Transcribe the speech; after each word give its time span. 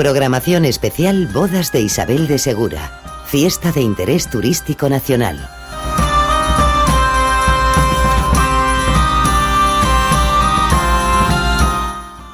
Programación 0.00 0.64
especial 0.64 1.26
Bodas 1.26 1.72
de 1.72 1.82
Isabel 1.82 2.26
de 2.26 2.38
Segura. 2.38 2.90
Fiesta 3.26 3.70
de 3.70 3.82
Interés 3.82 4.30
Turístico 4.30 4.88
Nacional. 4.88 5.46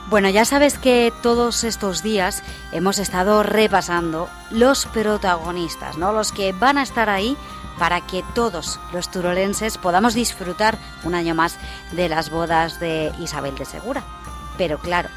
Bueno, 0.09 0.29
ya 0.29 0.45
sabes 0.45 0.79
que 0.79 1.13
todos 1.25 1.65
estos 1.65 2.05
días 2.05 2.45
hemos 2.71 3.01
estado 3.01 3.43
repasando 3.43 4.29
los 4.53 4.87
protagonistas, 4.87 5.99
¿no? 5.99 6.13
Los 6.13 6.31
que 6.31 6.53
van 6.53 6.79
a 6.79 6.85
estar 6.85 7.11
ahí 7.11 7.37
para 7.81 8.01
que 8.01 8.23
todos 8.37 8.79
los 8.93 9.11
turolenses 9.11 9.77
podamos 9.77 10.15
disfrutar 10.15 10.79
un 11.03 11.17
año 11.17 11.35
más 11.35 11.59
de 11.91 12.09
las 12.09 12.31
bodas 12.31 12.79
de 12.79 13.11
Isabel 13.19 13.57
de 13.57 13.65
Segura. 13.65 14.05
Pero 14.57 14.79
claro, 14.79 15.09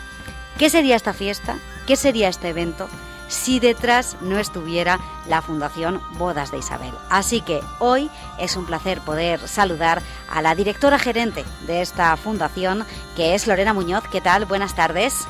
¿qué 0.57 0.71
sería 0.71 0.95
esta 0.95 1.13
fiesta? 1.13 1.59
¿Qué 1.89 1.95
sería 1.95 2.29
este 2.29 2.49
evento? 2.49 2.87
si 3.29 3.59
detrás 3.59 4.15
no 4.21 4.37
estuviera 4.37 4.99
la 5.27 5.41
Fundación 5.41 6.01
Bodas 6.19 6.51
de 6.51 6.59
Isabel. 6.59 6.93
Así 7.09 7.41
que 7.41 7.61
hoy 7.79 8.11
es 8.39 8.57
un 8.57 8.65
placer 8.67 9.01
poder 9.01 9.39
saludar 9.47 10.01
a 10.31 10.43
la 10.43 10.53
directora 10.53 10.99
gerente 10.99 11.45
de 11.67 11.81
esta 11.81 12.15
fundación, 12.17 12.85
que 13.15 13.33
es 13.33 13.47
Lorena 13.47 13.73
Muñoz. 13.73 14.03
¿Qué 14.11 14.21
tal? 14.21 14.45
Buenas 14.45 14.75
tardes. 14.75 15.27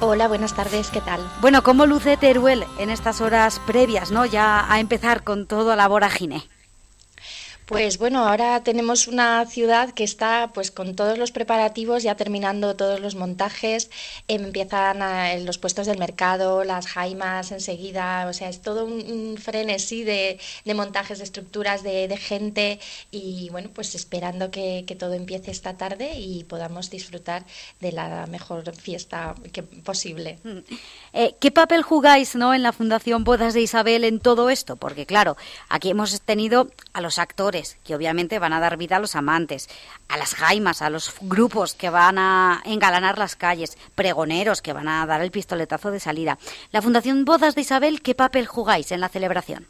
Hola, 0.00 0.28
buenas 0.28 0.54
tardes, 0.54 0.90
¿qué 0.90 1.00
tal? 1.00 1.20
Bueno, 1.40 1.62
¿cómo 1.62 1.86
luce 1.86 2.16
Teruel 2.16 2.64
en 2.78 2.90
estas 2.90 3.20
horas 3.20 3.60
previas, 3.66 4.12
no? 4.12 4.26
Ya 4.26 4.72
a 4.72 4.78
empezar 4.78 5.24
con 5.24 5.46
todo 5.46 5.74
la 5.74 5.88
vorágine. 5.88 6.48
Pues 7.66 7.96
bueno, 7.96 8.28
ahora 8.28 8.62
tenemos 8.62 9.08
una 9.08 9.46
ciudad 9.46 9.92
que 9.94 10.04
está 10.04 10.50
pues 10.52 10.70
con 10.70 10.94
todos 10.94 11.16
los 11.16 11.32
preparativos, 11.32 12.02
ya 12.02 12.14
terminando 12.14 12.76
todos 12.76 13.00
los 13.00 13.14
montajes, 13.14 13.90
em, 14.28 14.44
empiezan 14.44 15.46
los 15.46 15.56
puestos 15.56 15.86
del 15.86 15.98
mercado, 15.98 16.62
las 16.64 16.86
jaimas 16.86 17.52
enseguida, 17.52 18.26
o 18.28 18.34
sea, 18.34 18.50
es 18.50 18.60
todo 18.60 18.84
un, 18.84 19.36
frenesí 19.38 20.04
de, 20.04 20.38
montajes, 20.74 21.18
de 21.18 21.24
estructuras, 21.24 21.82
de, 21.82 22.14
gente 22.18 22.78
y 23.10 23.48
bueno, 23.50 23.70
pues 23.74 23.94
esperando 23.94 24.50
que, 24.50 24.84
todo 24.98 25.14
empiece 25.14 25.50
esta 25.50 25.76
tarde 25.76 26.18
y 26.18 26.44
podamos 26.44 26.88
disfrutar 26.90 27.44
de 27.80 27.90
la 27.90 28.26
mejor 28.26 28.72
fiesta 28.76 29.34
que, 29.52 29.62
posible. 29.62 30.38
Mm. 30.44 30.58
Eh, 31.14 31.34
¿Qué 31.40 31.50
papel 31.50 31.82
jugáis 31.82 32.36
¿no? 32.36 32.54
en 32.54 32.62
la 32.62 32.72
Fundación 32.72 33.24
Bodas 33.24 33.54
de 33.54 33.62
Isabel 33.62 34.04
en 34.04 34.20
todo 34.20 34.50
esto? 34.50 34.76
Porque 34.76 35.06
claro, 35.06 35.36
aquí 35.68 35.90
hemos 35.90 36.20
tenido 36.20 36.70
a 36.92 37.00
los 37.00 37.18
actores, 37.18 37.53
que 37.84 37.94
obviamente 37.94 38.38
van 38.38 38.52
a 38.52 38.60
dar 38.60 38.76
vida 38.76 38.96
a 38.96 39.00
los 39.00 39.14
amantes, 39.14 39.68
a 40.08 40.16
las 40.16 40.34
jaimas, 40.34 40.82
a 40.82 40.90
los 40.90 41.14
grupos 41.20 41.74
que 41.74 41.90
van 41.90 42.18
a 42.18 42.62
engalanar 42.64 43.18
las 43.18 43.36
calles, 43.36 43.78
pregoneros 43.94 44.62
que 44.62 44.72
van 44.72 44.88
a 44.88 45.06
dar 45.06 45.22
el 45.22 45.30
pistoletazo 45.30 45.90
de 45.90 46.00
salida. 46.00 46.38
La 46.72 46.82
Fundación 46.82 47.24
Bodas 47.24 47.54
de 47.54 47.60
Isabel, 47.60 48.02
¿qué 48.02 48.14
papel 48.14 48.46
jugáis 48.46 48.90
en 48.92 49.00
la 49.00 49.08
celebración? 49.08 49.66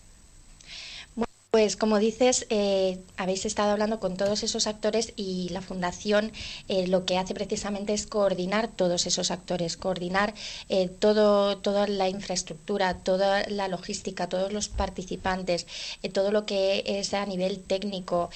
Pues 1.54 1.76
como 1.76 2.00
dices, 2.00 2.46
eh, 2.50 2.98
habéis 3.16 3.46
estado 3.46 3.70
hablando 3.70 4.00
con 4.00 4.16
todos 4.16 4.42
esos 4.42 4.66
actores 4.66 5.12
y 5.14 5.50
la 5.50 5.60
Fundación 5.60 6.32
eh, 6.66 6.88
lo 6.88 7.04
que 7.04 7.16
hace 7.16 7.32
precisamente 7.32 7.94
es 7.94 8.08
coordinar 8.08 8.66
todos 8.66 9.06
esos 9.06 9.30
actores, 9.30 9.76
coordinar 9.76 10.34
eh, 10.68 10.88
todo, 10.88 11.58
toda 11.58 11.86
la 11.86 12.08
infraestructura, 12.08 12.94
toda 12.94 13.48
la 13.48 13.68
logística, 13.68 14.28
todos 14.28 14.52
los 14.52 14.68
participantes, 14.68 15.68
todo 16.12 16.32
lo 16.32 16.44
que 16.44 16.82
es 16.86 17.14
a 17.14 17.24
nivel 17.24 17.60
técnico, 17.60 18.30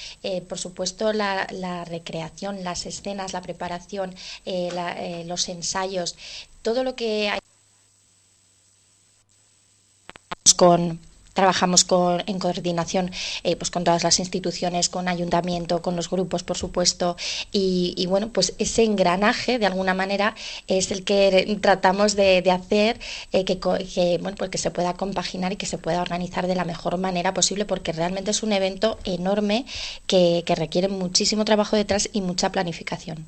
por 0.48 0.58
supuesto 0.58 1.12
la, 1.12 1.84
recreación, 1.86 2.62
las 2.62 2.86
escenas, 2.86 3.32
la 3.32 3.42
preparación, 3.42 4.14
los 5.26 5.48
ensayos, 5.48 6.14
todo 6.62 6.84
lo 6.84 6.94
que 6.94 7.30
hay 7.30 7.40
con 10.56 11.00
Trabajamos 11.38 11.84
con, 11.84 12.24
en 12.26 12.40
coordinación 12.40 13.12
eh, 13.44 13.54
pues 13.54 13.70
con 13.70 13.84
todas 13.84 14.02
las 14.02 14.18
instituciones, 14.18 14.88
con 14.88 15.06
ayuntamiento, 15.06 15.82
con 15.82 15.94
los 15.94 16.10
grupos, 16.10 16.42
por 16.42 16.58
supuesto, 16.58 17.16
y, 17.52 18.04
bueno, 18.08 18.30
pues 18.30 18.54
ese 18.58 18.82
engranaje 18.82 19.60
de 19.60 19.66
alguna 19.66 19.94
manera 19.94 20.34
es 20.66 20.90
el 20.90 21.04
que 21.04 21.56
tratamos 21.62 22.16
de, 22.16 22.42
hacer 22.50 22.98
eh, 23.30 23.44
que, 23.44 24.18
bueno, 24.20 24.36
pues 24.36 24.50
que 24.50 24.58
se 24.58 24.72
pueda 24.72 24.94
compaginar 24.94 25.52
y 25.52 25.56
que 25.56 25.66
se 25.66 25.78
pueda 25.78 26.02
organizar 26.02 26.48
de 26.48 26.56
la 26.56 26.64
mejor 26.64 26.98
manera 26.98 27.32
posible, 27.34 27.64
porque 27.64 27.92
realmente 27.92 28.32
es 28.32 28.42
un 28.42 28.52
evento 28.52 28.98
enorme 29.04 29.64
que, 30.08 30.42
requiere 30.56 30.88
muchísimo 30.88 31.44
trabajo 31.44 31.76
detrás 31.76 32.10
y 32.12 32.20
mucha 32.20 32.50
planificación. 32.50 33.24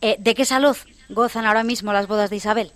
Eh, 0.00 0.16
¿De 0.18 0.34
qué 0.34 0.44
salud 0.44 0.76
gozan 1.08 1.46
ahora 1.46 1.62
mismo 1.62 1.92
las 1.92 2.08
bodas 2.08 2.28
de 2.28 2.36
Isabel? 2.38 2.72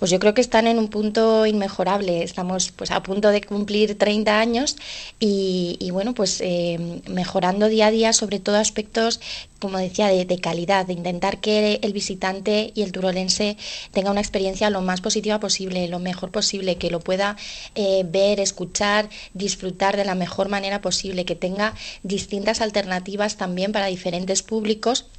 Pues 0.00 0.10
yo 0.10 0.18
creo 0.18 0.32
que 0.32 0.40
están 0.40 0.66
en 0.66 0.78
un 0.78 0.88
punto 0.88 1.44
inmejorable. 1.44 2.22
Estamos 2.22 2.72
pues 2.72 2.90
a 2.90 3.02
punto 3.02 3.28
de 3.28 3.42
cumplir 3.42 3.98
30 3.98 4.40
años 4.40 4.76
y, 5.18 5.90
bueno, 5.92 6.14
pues 6.14 6.40
eh, 6.40 7.02
mejorando 7.06 7.68
día 7.68 7.88
a 7.88 7.90
día 7.90 8.14
sobre 8.14 8.40
todo 8.40 8.56
aspectos, 8.56 9.20
como 9.58 9.76
decía, 9.76 10.08
de, 10.08 10.40
calidad, 10.40 10.86
de 10.86 10.94
intentar 10.94 11.42
que 11.42 11.80
el 11.82 11.92
visitante 11.92 12.72
y 12.74 12.80
el 12.80 12.92
turolense 12.92 13.58
tenga 13.92 14.10
una 14.10 14.22
experiencia 14.22 14.70
lo 14.70 14.80
más 14.80 15.02
positiva 15.02 15.38
posible, 15.38 15.86
lo 15.86 15.98
mejor 15.98 16.30
posible, 16.30 16.76
que 16.76 16.90
lo 16.90 17.00
pueda 17.00 17.36
eh, 17.74 18.02
ver, 18.08 18.40
escuchar, 18.40 19.10
disfrutar 19.34 19.98
de 19.98 20.06
la 20.06 20.14
mejor 20.14 20.48
manera 20.48 20.80
posible, 20.80 21.26
que 21.26 21.36
tenga 21.36 21.74
distintas 22.02 22.62
alternativas 22.62 23.36
también 23.36 23.70
para 23.72 23.88
diferentes 23.88 24.42
públicos 24.42 25.10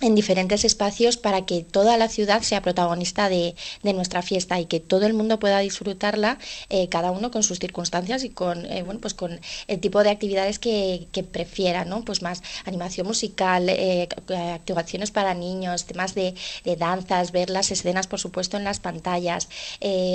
en 0.00 0.14
diferentes 0.14 0.64
espacios 0.64 1.16
para 1.16 1.46
que 1.46 1.62
toda 1.62 1.96
la 1.96 2.08
ciudad 2.08 2.42
sea 2.42 2.62
protagonista 2.62 3.28
de, 3.28 3.54
nuestra 3.82 4.22
fiesta 4.22 4.58
y 4.58 4.66
que 4.66 4.80
todo 4.80 5.06
el 5.06 5.14
mundo 5.14 5.38
pueda 5.38 5.60
disfrutarla, 5.60 6.38
eh, 6.68 6.88
cada 6.88 7.12
uno 7.12 7.30
con 7.30 7.44
sus 7.44 7.60
circunstancias 7.60 8.24
y 8.24 8.30
con, 8.30 8.66
eh, 8.66 8.82
bueno, 8.82 8.98
pues 9.00 9.14
con 9.14 9.40
el 9.68 9.78
tipo 9.78 10.02
de 10.02 10.10
actividades 10.10 10.58
que, 10.58 11.06
prefiera, 11.30 11.84
¿no? 11.84 12.04
Pues 12.04 12.22
más 12.22 12.42
animación 12.64 13.06
musical, 13.06 13.68
eh, 13.68 14.08
actuaciones 14.52 15.10
para 15.10 15.32
niños, 15.32 15.84
temas 15.84 16.14
de, 16.14 16.34
danzas, 16.76 17.30
ver 17.30 17.50
las 17.50 17.70
escenas, 17.70 18.06
por 18.08 18.18
supuesto, 18.18 18.56
en 18.56 18.64
las 18.64 18.80
pantallas, 18.80 19.48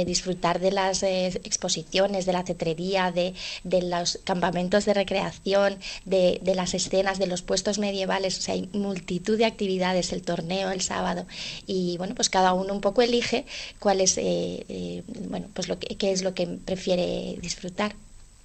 disfrutar 0.06 0.59
de 0.59 0.72
las 0.72 1.03
exposiciones, 1.03 2.25
de 2.25 2.34
la 2.34 2.44
cetrería, 2.44 3.12
de, 3.12 3.34
de, 3.63 3.81
los 3.81 4.19
campamentos 4.23 4.85
de 4.85 4.94
recreación, 4.94 5.78
de, 6.06 6.39
de 6.44 6.56
las 6.56 6.73
escenas, 6.73 7.18
de 7.18 7.28
los 7.28 7.41
puestos 7.41 7.79
medievales, 7.79 8.38
o 8.38 8.41
sea, 8.41 8.53
hay 8.56 8.69
multitud 8.73 9.38
de 9.38 9.45
actividades 9.45 9.69
el 9.78 10.22
torneo 10.24 10.72
el 10.72 10.81
sábado 10.81 11.25
y 11.68 11.97
bueno, 11.97 12.16
pues 12.16 12.30
cada 12.30 12.53
uno 12.53 12.74
un 12.74 12.81
poco 12.81 13.02
elige 13.02 13.46
cuál 13.80 14.02
es, 14.02 14.18
eh, 14.18 14.66
eh, 14.68 15.03
bueno, 15.30 15.47
pues 15.53 15.68
lo 15.68 15.78
que, 15.78 15.96
qué 15.96 16.12
es 16.12 16.24
lo 16.24 16.34
que 16.34 16.47
prefiere 16.47 17.38
disfrutar. 17.41 17.94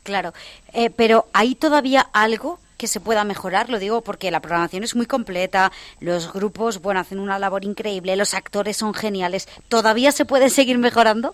Claro, 0.03 0.35
eh, 0.73 0.91
pero 0.91 1.27
¿hay 1.33 1.55
todavía 1.55 2.03
algo 2.13 2.59
que 2.77 2.89
se 2.89 3.01
pueda 3.01 3.25
mejorar, 3.25 3.71
lo 3.71 3.79
digo 3.79 4.03
porque 4.03 4.31
la 4.31 4.41
programación 4.41 4.85
es 4.85 4.95
muy 4.95 5.07
completa, 5.07 5.73
los 6.01 6.33
grupos, 6.33 6.83
bueno, 6.83 7.01
hacen 7.01 7.19
una 7.19 7.39
labor 7.39 7.65
increíble, 7.65 8.17
los 8.17 8.35
actores 8.35 8.77
son 8.77 8.93
geniales, 8.93 9.49
¿todavía 9.69 10.13
se 10.13 10.25
puede 10.25 10.51
seguir 10.51 10.77
mejorando? 10.79 11.33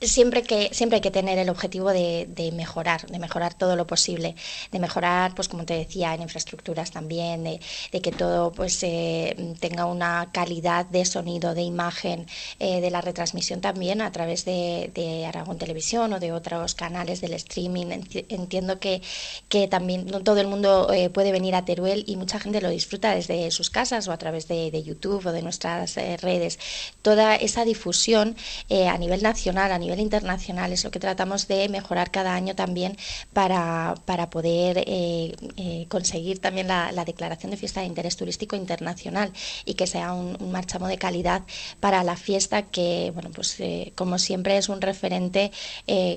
Siempre 0.00 0.42
que 0.42 0.70
siempre 0.72 0.96
hay 0.96 1.00
que 1.02 1.10
tener 1.10 1.38
el 1.38 1.48
objetivo 1.50 1.90
de, 1.92 2.26
de, 2.28 2.52
mejorar 2.52 3.06
de 3.06 3.18
mejorar 3.18 3.54
todo 3.54 3.74
lo 3.74 3.86
posible 3.86 4.36
de 4.70 4.78
mejorar 4.78 5.34
pues 5.34 5.48
como 5.48 5.64
te 5.64 5.74
decía 5.74 6.14
en 6.14 6.22
infraestructuras 6.22 6.90
también 6.90 7.44
de, 7.44 7.60
que 8.00 8.12
todo 8.12 8.52
pues 8.52 8.80
eh, 8.82 9.54
tenga 9.58 9.86
una 9.86 10.30
calidad 10.32 10.86
de 10.86 11.04
sonido 11.04 11.54
de 11.54 11.62
imagen 11.62 12.26
eh, 12.60 12.80
de 12.80 12.90
la 12.90 13.00
retransmisión 13.00 13.60
también 13.60 14.00
a 14.00 14.12
través 14.12 14.44
de, 14.44 14.90
de, 14.94 15.26
Aragón 15.26 15.58
Televisión 15.58 16.12
o 16.12 16.20
de 16.20 16.32
otros 16.32 16.74
canales 16.74 17.20
del 17.20 17.34
streaming. 17.34 17.86
Entiendo 18.28 18.78
que, 18.78 19.02
que 19.48 19.66
también 19.68 20.06
no 20.06 20.20
todo 20.20 20.40
el 20.40 20.46
mundo 20.46 20.92
eh, 20.92 21.10
puede 21.10 21.32
venir 21.32 21.54
a 21.54 21.64
Teruel 21.64 22.04
y 22.06 22.16
mucha 22.16 22.38
gente 22.38 22.60
lo 22.60 22.70
disfruta 22.70 23.14
desde 23.14 23.50
sus 23.50 23.68
casas 23.70 24.06
o 24.08 24.12
a 24.12 24.18
través 24.18 24.46
de, 24.48 24.82
YouTube 24.82 25.26
o 25.26 25.32
de 25.32 25.42
nuestras 25.42 25.96
redes. 25.96 26.58
Toda 27.02 27.34
esa 27.34 27.64
difusión 27.64 28.36
a 28.70 28.96
nivel 28.96 29.22
nacional 29.22 29.72
a 29.72 29.78
nivel 29.78 29.87
nivel 29.88 30.00
internacional. 30.00 30.72
Es 30.72 30.84
lo 30.84 30.90
que 30.90 31.00
tratamos 31.00 31.48
de 31.48 31.68
mejorar 31.68 32.10
cada 32.10 32.34
año 32.34 32.54
también 32.54 32.96
para, 33.32 33.94
para 34.04 34.28
poder 34.30 34.78
eh, 34.86 35.34
eh, 35.56 35.86
conseguir 35.88 36.40
también 36.40 36.68
la, 36.68 37.04
declaración 37.08 37.50
de 37.50 37.56
fiesta 37.56 37.80
de 37.80 37.86
interés 37.86 38.16
turístico 38.16 38.54
internacional 38.54 39.32
y 39.64 39.74
que 39.74 39.86
sea 39.86 40.12
un, 40.12 40.52
marchamo 40.52 40.88
de 40.88 40.98
calidad 40.98 41.42
para 41.80 42.04
la 42.04 42.16
fiesta 42.16 42.62
que, 42.62 43.10
bueno, 43.14 43.30
pues 43.30 43.58
eh, 43.60 43.92
como 43.94 44.18
siempre 44.18 44.58
es 44.58 44.68
un 44.68 44.80
referente, 44.80 45.50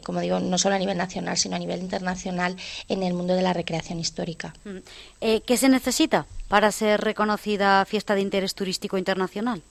como 0.04 0.20
digo, 0.20 0.40
no 0.40 0.58
solo 0.58 0.76
a 0.76 0.80
nivel 0.80 0.98
nacional, 0.98 1.38
sino 1.38 1.56
a 1.56 1.60
nivel 1.60 1.80
internacional 1.80 2.58
en 2.90 3.04
el 3.04 3.14
mundo 3.14 3.36
de 3.36 3.42
la 3.42 3.54
recreación 3.54 4.00
histórica. 4.00 4.54
Mm. 4.66 5.40
¿Qué 5.46 5.58
se 5.58 5.70
necesita 5.70 6.26
para 6.50 6.72
ser 6.72 7.00
reconocida 7.00 7.86
fiesta 7.86 8.16
de 8.16 8.22
interés 8.22 8.54
turístico 8.54 8.98
internacional? 8.98 9.64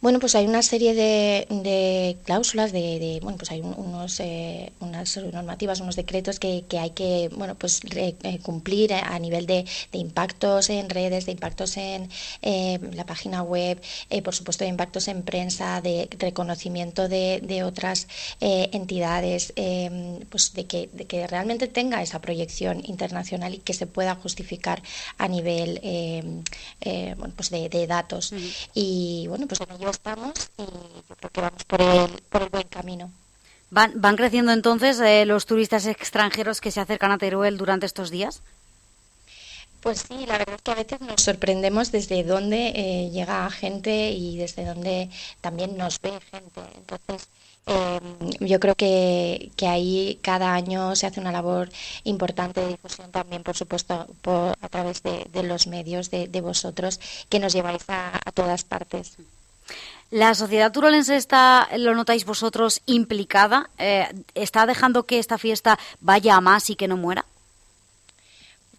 Bueno, 0.00 0.20
pues 0.20 0.34
hay 0.36 0.46
una 0.46 0.62
serie 0.62 0.94
de, 0.94 2.16
cláusulas, 2.24 2.72
de, 2.72 3.18
bueno, 3.22 3.36
pues 3.36 3.50
hay 3.50 3.60
unos, 3.60 4.20
eh, 4.20 4.72
unas 4.80 5.16
normativas, 5.16 5.80
unos 5.80 5.96
decretos 5.96 6.38
que, 6.38 6.64
hay 6.78 6.90
que, 6.90 7.30
bueno, 7.34 7.56
pues 7.56 7.80
eh, 7.96 8.38
cumplir 8.42 8.94
a 8.94 9.18
nivel 9.18 9.46
de, 9.46 9.64
impactos 9.92 10.70
en 10.70 10.88
redes, 10.88 11.26
de 11.26 11.32
impactos 11.32 11.76
en 11.76 12.08
eh, 12.42 12.78
la 12.92 13.04
página 13.06 13.42
web, 13.42 13.80
por 14.22 14.34
supuesto 14.34 14.64
de 14.64 14.70
impactos 14.70 15.08
en 15.08 15.22
prensa, 15.22 15.80
de 15.80 16.08
reconocimiento 16.18 17.08
de, 17.08 17.62
otras 17.64 18.06
entidades, 18.40 19.52
pues 20.30 20.54
de 20.54 20.66
que, 20.66 20.88
de 20.92 21.06
que 21.06 21.26
realmente 21.26 21.66
tenga 21.66 22.00
esa 22.02 22.20
proyección 22.20 22.82
internacional 22.84 23.54
y 23.54 23.58
que 23.58 23.74
se 23.74 23.86
pueda 23.86 24.14
justificar 24.14 24.80
a 25.18 25.26
nivel 25.26 25.80
bueno, 27.16 27.34
pues 27.34 27.50
de, 27.50 27.86
datos. 27.88 28.32
Y 28.74 29.26
bueno, 29.28 29.47
pues 29.48 29.60
en 29.60 29.70
ello 29.72 29.90
estamos 29.90 30.34
y 30.58 30.62
yo 30.62 31.16
creo 31.16 31.30
que 31.30 31.40
vamos 31.40 31.64
por 31.64 31.80
el, 31.80 32.10
por 32.30 32.42
el 32.42 32.48
buen 32.50 32.68
camino. 32.68 33.10
¿Van, 33.70 33.92
van 34.00 34.16
creciendo 34.16 34.52
entonces 34.52 34.98
eh, 35.00 35.26
los 35.26 35.46
turistas 35.46 35.86
extranjeros 35.86 36.60
que 36.60 36.70
se 36.70 36.80
acercan 36.80 37.10
a 37.10 37.18
Teruel 37.18 37.58
durante 37.58 37.86
estos 37.86 38.10
días? 38.10 38.42
Pues 39.80 40.04
sí, 40.08 40.26
la 40.26 40.38
verdad 40.38 40.56
es 40.56 40.62
que 40.62 40.70
a 40.72 40.74
veces 40.74 41.00
nos 41.00 41.22
sorprendemos 41.22 41.92
desde 41.92 42.24
dónde 42.24 42.72
eh, 42.74 43.10
llega 43.10 43.48
gente 43.50 44.10
y 44.10 44.36
desde 44.36 44.64
dónde 44.64 45.08
también 45.40 45.76
nos 45.76 46.00
ve 46.00 46.12
gente. 46.32 46.60
Entonces, 46.76 47.28
eh, 47.66 48.00
yo 48.40 48.58
creo 48.60 48.74
que, 48.74 49.52
que, 49.56 49.68
ahí 49.68 50.18
cada 50.22 50.54
año 50.54 50.96
se 50.96 51.06
hace 51.06 51.20
una 51.20 51.32
labor 51.32 51.70
importante 52.04 52.60
de 52.60 52.68
difusión 52.68 53.12
también, 53.12 53.42
por 53.44 53.56
supuesto, 53.56 54.06
por, 54.22 54.56
a 54.60 54.68
través 54.68 55.02
de, 55.02 55.42
los 55.44 55.66
medios 55.68 56.10
de, 56.10 56.40
vosotros 56.40 56.98
que 57.28 57.38
nos 57.38 57.52
lleváis 57.52 57.84
a, 57.88 58.20
a 58.24 58.32
todas 58.32 58.64
partes. 58.64 59.16
¿La 60.10 60.34
sociedad 60.34 60.72
turolense 60.72 61.16
está, 61.16 61.68
lo 61.76 61.94
notáis 61.94 62.24
vosotros, 62.24 62.80
implicada? 62.86 63.68
Eh, 63.76 64.08
¿Está 64.34 64.64
dejando 64.64 65.04
que 65.04 65.18
esta 65.18 65.36
fiesta 65.36 65.78
vaya 66.00 66.36
a 66.36 66.40
más 66.40 66.70
y 66.70 66.76
que 66.76 66.88
no 66.88 66.96
muera? 66.96 67.26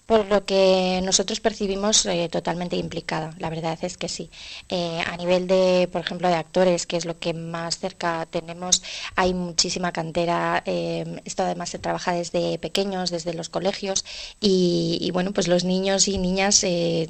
Por 0.09 0.25
lo 0.25 0.43
que 0.43 1.01
nosotros 1.03 1.39
percibimos 1.39 2.03
eh, 2.07 2.29
totalmente 2.31 2.75
implicada, 2.75 3.35
la 3.37 3.51
verdad 3.51 3.77
es 3.83 3.95
que 3.95 4.09
sí. 4.09 4.31
Eh, 4.67 4.99
a 5.05 5.15
nivel 5.17 5.45
de, 5.45 5.87
por 5.91 6.01
ejemplo, 6.01 6.27
de 6.27 6.33
actores, 6.33 6.87
que 6.87 6.97
es 6.97 7.05
lo 7.05 7.19
que 7.19 7.35
más 7.35 7.77
cerca 7.77 8.27
tenemos, 8.31 8.81
hay 9.15 9.35
muchísima 9.35 9.91
cantera. 9.91 10.63
Eh, 10.65 11.21
esto 11.25 11.43
además 11.43 11.69
se 11.69 11.77
trabaja 11.77 12.11
desde 12.13 12.57
pequeños, 12.57 13.11
desde 13.11 13.35
los 13.35 13.49
colegios, 13.49 14.03
y, 14.41 15.11
bueno, 15.13 15.31
pues 15.31 15.47
los 15.47 15.63
niños 15.63 16.07
y 16.07 16.17
niñas 16.17 16.65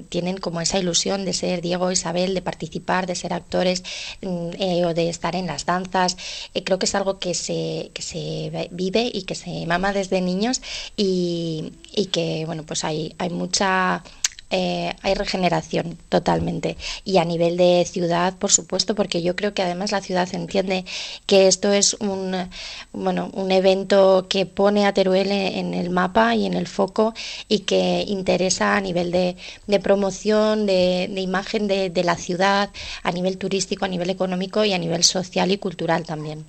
tienen 0.09 0.37
como 0.37 0.59
esa 0.59 0.77
ilusión 0.77 1.23
de 1.23 1.31
ser 1.31 1.61
Diego, 1.61 1.93
Isabel, 1.93 2.33
de 2.33 2.41
participar, 2.41 3.07
de 3.07 3.15
ser 3.15 3.31
actores 3.31 3.81
mm, 4.21 4.83
o 4.85 4.93
de 4.93 5.07
estar 5.07 5.37
en 5.37 5.47
las 5.47 5.65
danzas. 5.65 6.17
creo 6.65 6.77
que 6.79 6.85
es 6.85 6.95
algo 6.95 7.17
que 7.19 7.33
se, 7.33 7.91
que 7.93 8.01
se 8.01 8.67
vive 8.71 9.09
y 9.13 9.21
que 9.23 9.35
se 9.35 9.65
mama 9.67 9.93
desde 9.93 10.19
niños 10.19 10.61
y, 10.97 11.71
y 11.95 12.07
que, 12.07 12.43
bueno, 12.45 12.63
pues 12.65 12.83
hay 12.89 13.29
mucha 13.29 14.03
eh, 14.51 14.95
hay 15.03 15.13
regeneración 15.13 15.97
totalmente. 16.09 16.75
Y 17.05 17.17
a 17.17 17.25
nivel 17.25 17.55
de 17.55 17.85
ciudad, 17.85 18.35
por 18.37 18.51
supuesto, 18.51 18.95
porque 18.95 19.21
yo 19.21 19.35
creo 19.35 19.53
que 19.53 19.61
además 19.61 19.91
la 19.91 20.01
ciudad 20.01 20.27
entiende 20.33 20.85
que 21.27 21.47
esto 21.47 21.71
es 21.71 21.93
un, 21.95 22.49
bueno, 22.91 23.29
un 23.33 23.51
evento 23.51 24.25
que 24.27 24.47
pone 24.47 24.87
a 24.87 24.93
Teruel 24.93 25.31
en 25.31 25.75
el 25.75 25.91
mapa 25.91 26.35
y 26.35 26.47
en 26.47 26.55
el 26.55 26.67
foco 26.67 27.13
y 27.47 27.59
que 27.59 28.03
interesa 28.07 28.75
a 28.75 28.81
nivel 28.81 29.11
de, 29.11 29.35
promoción, 29.81 30.65
de, 30.65 31.05
imagen 31.17 31.67
de, 31.67 31.91
de, 31.91 32.03
la 32.03 32.15
ciudad, 32.15 32.71
a 33.03 33.11
nivel 33.11 33.37
turístico, 33.37 33.85
a 33.85 33.87
nivel 33.87 34.09
económico 34.09 34.65
y 34.65 34.73
a 34.73 34.79
nivel 34.79 35.03
social 35.03 35.51
y 35.51 35.59
cultural 35.59 36.05
también. 36.05 36.43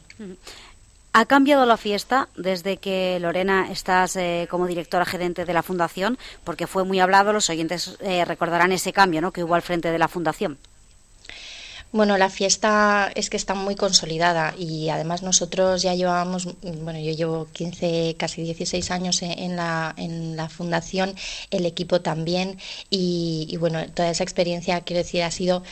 ¿Ha 1.13 1.27
cambiado 1.27 1.67
la 1.67 1.77
fiesta 1.77 2.29
desde 2.37 2.77
que 2.77 3.19
Lorena 3.21 3.69
estás 3.73 4.15
eh, 4.15 4.47
como 4.49 4.69
directora 4.69 5.05
gerente 5.05 5.45
de 5.45 5.53
la 5.53 5.65
Fundación? 5.65 6.19
Porque 6.45 6.69
fue 6.69 6.85
muy 6.85 7.01
hablado, 7.01 7.33
los 7.33 7.51
oyentes 7.51 7.97
eh, 8.01 8.25
recordarán 8.25 8.71
ese 8.71 8.93
cambio 8.93 9.21
¿no? 9.21 9.33
que 9.33 9.43
hubo 9.43 9.57
al 9.57 9.63
frente 9.63 9.91
de 9.91 9.99
la 9.99 10.07
Fundación. 10.07 10.59
Bueno, 11.93 12.17
la 12.17 12.31
fiesta 12.31 13.11
es 13.17 13.29
que 13.31 13.37
está 13.37 13.55
muy 13.55 13.75
consolidada 13.75 14.55
y 14.57 14.91
además 14.91 15.25
nosotros 15.25 15.83
ya 15.83 15.93
llevábamos, 15.97 16.47
bueno, 16.63 17.01
yo 17.01 17.11
llevo 17.11 17.49
15, 17.53 18.15
casi 18.17 18.43
16 18.43 18.93
años 18.93 19.21
en 19.23 19.57
la, 19.57 19.93
en 19.97 20.37
la 20.37 20.49
fundación, 20.49 21.17
el 21.51 21.67
equipo 21.67 22.01
también 22.01 22.59
y, 22.91 23.49
y 23.51 23.57
bueno, 23.57 23.85
toda 23.89 24.11
esa 24.11 24.23
experiencia, 24.23 24.81
quiero 24.83 24.99
decir, 24.99 25.25
ha 25.25 25.33
sido 25.33 25.65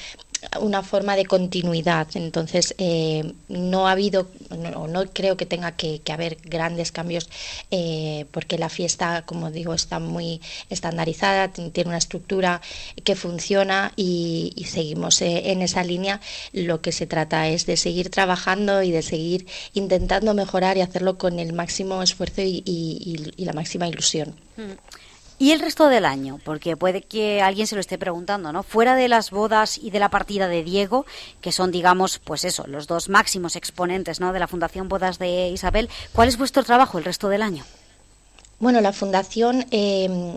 una 0.61 0.83
forma 0.83 1.17
de 1.17 1.27
continuidad. 1.27 2.09
Entonces, 2.15 2.75
eh, 2.79 3.35
no 3.49 3.89
ha 3.89 3.93
habido, 3.93 4.29
no, 4.57 4.87
no 4.89 5.05
creo 5.07 5.37
que 5.37 5.47
tenga 5.47 5.73
que, 5.73 6.01
haber 6.13 6.39
grandes 6.43 6.91
cambios, 6.93 7.29
eh, 7.71 8.27
porque 8.31 8.59
la 8.59 8.69
fiesta, 8.69 9.23
como 9.23 9.51
digo, 9.51 9.75
está 9.75 9.99
muy 9.99 10.41
estandarizada, 10.71 11.49
tiene 11.49 11.89
una 11.89 11.99
estructura 11.99 12.61
que 13.05 13.15
funciona 13.15 13.93
y, 13.97 14.67
seguimos 14.69 15.23
eh, 15.23 15.51
en 15.51 15.63
esa 15.63 15.83
línea. 15.85 16.21
Lo 16.53 16.81
que 16.81 16.93
se 16.93 17.07
trata 17.07 17.49
es 17.49 17.67
de 17.67 17.77
seguir 17.77 18.11
trabajando 18.11 18.83
y 18.83 18.91
de 18.91 19.03
seguir 19.03 19.47
intentando 19.75 20.35
mejorar 20.35 20.77
y 20.77 20.83
hacerlo 20.83 21.19
con 21.19 21.39
el 21.39 21.53
máximo 21.53 22.03
esfuerzo 22.03 22.43
y, 22.43 23.33
la 23.39 23.53
máxima 23.53 23.89
ilusión. 23.89 24.35
Mm. 24.57 25.08
Y 25.41 25.53
el 25.53 25.61
resto 25.61 25.89
del 25.89 26.05
año, 26.05 26.41
porque 26.45 26.77
puede 26.77 27.03
que 27.03 27.41
alguien 27.43 27.69
se 27.69 27.77
lo 27.77 27.81
esté 27.81 27.97
preguntando, 27.97 28.53
¿no? 28.53 28.65
Fuera 28.65 28.97
de 28.97 29.07
las 29.07 29.31
bodas 29.31 29.79
y 29.79 29.91
de 29.91 30.01
la 30.01 30.09
partida 30.09 30.49
de 30.49 30.65
Diego, 30.65 31.07
que 31.41 31.53
son, 31.53 31.71
digamos, 31.71 32.19
pues 32.19 32.45
eso, 32.45 32.67
los 32.67 32.89
dos 32.89 33.09
máximos 33.09 33.55
exponentes, 33.55 34.19
¿no? 34.19 34.33
De 34.33 34.41
la 34.41 34.49
Fundación 34.49 34.89
Bodas 34.89 35.21
de 35.21 35.49
Isabel, 35.51 35.91
¿cuál 36.13 36.27
es 36.27 36.39
vuestro 36.39 36.65
trabajo 36.65 36.99
el 36.99 37.05
resto 37.05 37.29
del 37.29 37.43
año? 37.43 37.65
Bueno, 38.61 38.81
la 38.81 38.93
Fundación 38.93 39.67
eh, 39.71 40.37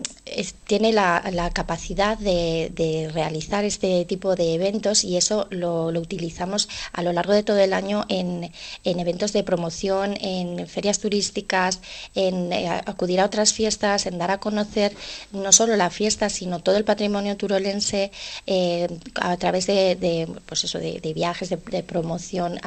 tiene 0.68 0.92
la, 0.92 1.50
capacidad 1.52 2.16
de, 2.16 3.10
realizar 3.12 3.64
este 3.64 4.04
tipo 4.04 4.36
de 4.36 4.54
eventos 4.54 5.02
y 5.02 5.16
eso 5.16 5.48
lo, 5.50 5.86
utilizamos 5.86 6.68
a 6.92 7.02
lo 7.02 7.12
largo 7.12 7.32
de 7.32 7.42
todo 7.42 7.58
el 7.58 7.72
año 7.72 8.04
en, 8.08 8.52
eventos 8.84 9.32
de 9.32 9.42
promoción, 9.42 10.14
en 10.20 10.68
ferias 10.68 11.00
turísticas, 11.00 11.80
en 12.14 12.52
eh, 12.52 12.68
acudir 12.68 13.18
a 13.20 13.24
otras 13.24 13.52
fiestas, 13.52 14.06
en 14.06 14.18
dar 14.18 14.30
a 14.30 14.38
conocer 14.38 14.94
no 15.32 15.50
solo 15.50 15.74
la 15.74 15.90
fiesta, 15.90 16.30
sino 16.30 16.60
todo 16.60 16.76
el 16.76 16.84
patrimonio 16.84 17.36
turolense 17.36 18.12
eh, 18.46 18.86
a 19.16 19.36
través 19.36 19.66
de, 19.66 20.28
pues 20.46 20.62
eso, 20.62 20.78
de, 20.78 21.12
viajes 21.12 21.48
de, 21.50 21.82
promoción 21.82 22.60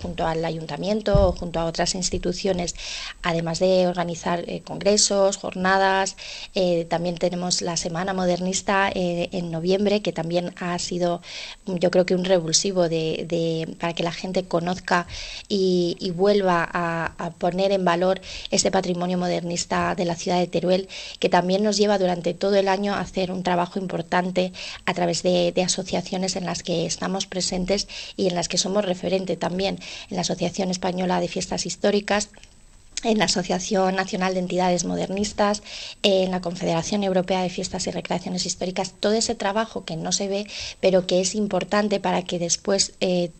junto 0.00 0.26
al 0.26 0.42
ayuntamiento 0.46 1.28
o 1.28 1.32
junto 1.32 1.60
a 1.60 1.66
otras 1.66 1.94
instituciones, 1.94 2.74
además 3.22 3.58
de 3.58 3.86
organizar 3.86 4.42
congresos 4.64 4.93
jornadas. 5.36 6.16
Eh, 6.54 6.86
también 6.88 7.16
tenemos 7.16 7.62
la 7.62 7.76
Semana 7.76 8.12
Modernista 8.12 8.90
eh, 8.94 9.28
en 9.32 9.50
noviembre, 9.50 10.02
que 10.02 10.12
también 10.12 10.54
ha 10.60 10.78
sido, 10.78 11.22
yo 11.66 11.90
creo 11.90 12.06
que 12.06 12.14
un 12.14 12.24
revulsivo 12.24 12.88
de, 12.88 13.76
para 13.80 13.92
que 13.92 14.02
la 14.02 14.12
gente 14.12 14.44
conozca 14.44 15.06
y, 15.48 16.12
vuelva 16.14 16.68
a, 16.72 17.30
poner 17.38 17.72
en 17.72 17.84
valor 17.84 18.20
ese 18.50 18.70
patrimonio 18.70 19.18
modernista 19.18 19.94
de 19.94 20.04
la 20.04 20.14
ciudad 20.14 20.38
de 20.38 20.46
Teruel, 20.46 20.88
que 21.18 21.28
también 21.28 21.64
nos 21.64 21.76
lleva 21.76 21.98
durante 21.98 22.34
todo 22.34 22.54
el 22.54 22.68
año 22.68 22.94
a 22.94 23.00
hacer 23.00 23.32
un 23.32 23.42
trabajo 23.42 23.78
importante 23.80 24.52
a 24.86 24.94
través 24.94 25.22
de, 25.22 25.52
de 25.52 25.62
asociaciones 25.62 26.36
en 26.36 26.44
las 26.44 26.62
que 26.62 26.86
estamos 26.86 27.26
presentes 27.26 27.88
y 28.16 28.28
en 28.28 28.34
las 28.36 28.48
que 28.48 28.58
somos 28.58 28.84
referente 28.84 29.36
también 29.36 29.78
en 30.10 30.16
la 30.16 30.22
Asociación 30.22 30.70
Española 30.70 31.20
de 31.20 31.28
Fiestas 31.28 31.66
Históricas 31.66 32.30
en 33.04 33.18
la 33.18 33.26
Asociación 33.26 33.96
Nacional 33.96 34.34
de 34.34 34.40
Entidades 34.40 34.84
Modernistas, 34.84 35.62
en 36.02 36.30
la 36.30 36.40
Confederación 36.40 37.04
Europea 37.04 37.42
de 37.42 37.50
Fiestas 37.50 37.86
y 37.86 37.90
Recreaciones 37.90 38.46
Históricas, 38.46 38.94
todo 38.98 39.12
ese 39.12 39.34
trabajo 39.34 39.84
que 39.84 39.96
no 39.96 40.12
se 40.12 40.28
ve, 40.28 40.46
pero 40.80 41.06
que 41.06 41.20
es 41.20 41.34
importante 41.34 42.00
para 42.00 42.22
que 42.22 42.38
después 42.38 42.94
eh, 43.00 43.30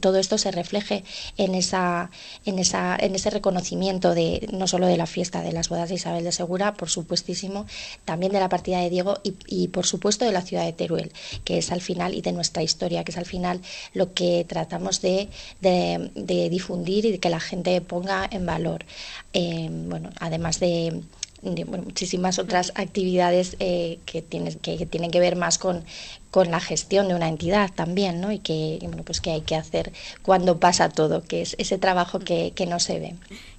todo 0.00 0.18
esto 0.18 0.38
se 0.38 0.50
refleje 0.50 1.04
en 1.36 1.54
esa, 1.54 2.10
en 2.44 2.58
esa, 2.58 2.96
en 2.98 3.14
ese 3.14 3.30
reconocimiento 3.30 4.14
de 4.14 4.48
no 4.52 4.66
solo 4.66 4.86
de 4.86 4.96
la 4.96 5.06
fiesta 5.06 5.42
de 5.42 5.52
las 5.52 5.68
bodas 5.68 5.88
de 5.88 5.96
Isabel 5.96 6.24
de 6.24 6.32
Segura, 6.32 6.74
por 6.74 6.88
supuestísimo, 6.88 7.66
también 8.04 8.32
de 8.32 8.40
la 8.40 8.48
partida 8.48 8.80
de 8.80 8.90
Diego 8.90 9.18
y, 9.22 9.68
por 9.68 9.86
supuesto 9.86 10.24
de 10.24 10.32
la 10.32 10.42
ciudad 10.42 10.64
de 10.64 10.72
Teruel, 10.72 11.12
que 11.44 11.58
es 11.58 11.70
al 11.72 11.80
final, 11.80 12.14
y 12.14 12.22
de 12.22 12.32
nuestra 12.32 12.62
historia, 12.62 13.04
que 13.04 13.12
es 13.12 13.18
al 13.18 13.26
final 13.26 13.60
lo 13.92 14.14
que 14.14 14.44
tratamos 14.48 15.00
de, 15.00 15.28
difundir 15.60 17.04
y 17.04 17.12
de 17.12 17.18
que 17.18 17.28
la 17.28 17.40
gente 17.40 17.80
ponga 17.80 18.28
en 18.30 18.46
valor. 18.46 18.84
Eh, 19.32 19.68
bueno, 19.70 20.10
además 20.20 20.60
de 20.60 21.02
muchísimas 21.44 22.38
otras 22.38 22.72
actividades 22.74 23.56
eh, 23.60 23.98
que, 24.06 24.22
tienen, 24.22 24.54
que, 24.54 24.86
tienen 24.86 25.10
que 25.10 25.20
ver 25.20 25.36
más 25.36 25.58
con, 25.58 25.84
con 26.30 26.50
la 26.50 26.60
gestión 26.60 27.08
de 27.08 27.14
una 27.14 27.28
entidad 27.28 27.70
también, 27.74 28.20
¿no? 28.20 28.32
Y 28.32 28.38
que, 28.38 28.78
bueno, 28.82 29.02
pues 29.04 29.20
que 29.20 29.30
hay 29.30 29.42
que 29.42 29.56
hacer 29.56 29.92
cuando 30.22 30.58
pasa 30.58 30.88
todo, 30.88 31.22
que 31.22 31.42
es 31.42 31.54
ese 31.58 31.78
trabajo 31.78 32.18
que, 32.18 32.52
que 32.54 32.66
no 32.66 32.80
se 32.80 32.98
ve. 32.98 33.14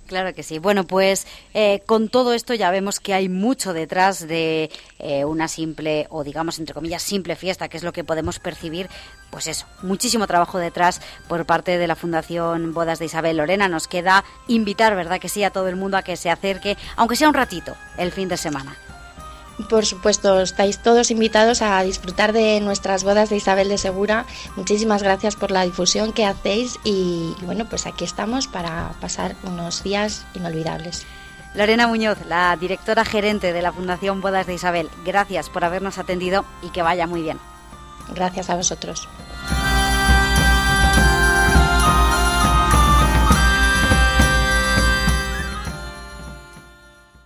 Claro 0.07 0.33
que 0.35 0.43
sí. 0.43 0.59
Bueno, 0.59 0.85
pues 0.85 1.25
eh, 1.53 1.81
con 1.87 2.09
todo 2.09 2.33
esto 2.33 2.53
ya 2.53 2.69
vemos 2.69 2.99
que 2.99 3.13
hay 3.13 3.27
mucho 3.27 3.73
detrás 3.73 4.27
de 4.27 4.69
eh, 4.99 5.25
una 5.25 5.47
simple, 5.47 6.05
o 6.11 6.23
digamos 6.23 6.59
entre 6.59 6.75
comillas, 6.75 7.01
simple 7.01 7.35
fiesta, 7.35 7.69
que 7.69 7.77
es 7.77 7.83
lo 7.83 7.91
que 7.91 8.03
podemos 8.03 8.37
percibir. 8.39 8.87
Pues 9.31 9.47
eso, 9.47 9.65
muchísimo 9.81 10.27
trabajo 10.27 10.59
detrás 10.59 11.01
por 11.27 11.45
parte 11.45 11.79
de 11.79 11.87
la 11.87 11.95
Fundación 11.95 12.73
Bodas 12.73 12.99
de 12.99 13.05
Isabel 13.05 13.37
Lorena. 13.37 13.67
Nos 13.67 13.87
queda 13.87 14.23
invitar, 14.47 14.95
¿verdad 14.95 15.19
que 15.19 15.29
sí?, 15.29 15.43
a 15.43 15.49
todo 15.49 15.67
el 15.67 15.75
mundo 15.75 15.97
a 15.97 16.03
que 16.03 16.17
se 16.17 16.29
acerque, 16.29 16.77
aunque 16.95 17.15
sea 17.15 17.27
un 17.27 17.33
ratito, 17.33 17.75
el 17.97 18.11
fin 18.11 18.29
de 18.29 18.37
semana. 18.37 18.77
Por 19.69 19.85
supuesto, 19.85 20.41
estáis 20.41 20.79
todos 20.79 21.11
invitados 21.11 21.61
a 21.61 21.81
disfrutar 21.81 22.33
de 22.33 22.59
nuestras 22.59 23.03
bodas 23.03 23.29
de 23.29 23.37
Isabel 23.37 23.69
de 23.69 23.77
Segura. 23.77 24.25
Muchísimas 24.57 25.01
gracias 25.01 25.37
por 25.37 25.49
la 25.49 25.63
difusión 25.63 26.11
que 26.11 26.25
hacéis 26.25 26.77
y, 26.83 27.33
bueno, 27.43 27.65
pues 27.69 27.87
aquí 27.87 28.03
estamos 28.03 28.47
para 28.47 28.91
pasar 28.99 29.35
unos 29.43 29.81
días 29.81 30.25
inolvidables. 30.33 31.05
Lorena 31.53 31.87
Muñoz, 31.87 32.17
la 32.27 32.57
directora 32.57 33.05
gerente 33.05 33.53
de 33.53 33.61
la 33.61 33.71
Fundación 33.71 34.19
Bodas 34.19 34.45
de 34.45 34.55
Isabel, 34.55 34.89
gracias 35.05 35.49
por 35.49 35.63
habernos 35.63 35.97
atendido 35.97 36.43
y 36.61 36.69
que 36.69 36.81
vaya 36.81 37.07
muy 37.07 37.21
bien. 37.21 37.39
Gracias 38.13 38.49
a 38.49 38.55
vosotros. 38.55 39.07